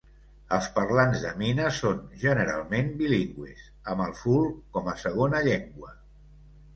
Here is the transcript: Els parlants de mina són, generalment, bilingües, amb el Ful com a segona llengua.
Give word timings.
Els 0.55 0.67
parlants 0.75 1.19
de 1.25 1.33
mina 1.41 1.67
són, 1.79 1.99
generalment, 2.23 2.89
bilingües, 3.01 3.61
amb 3.93 4.03
el 4.07 4.15
Ful 4.23 4.49
com 4.79 4.89
a 4.95 4.97
segona 5.03 5.43
llengua. 5.49 5.93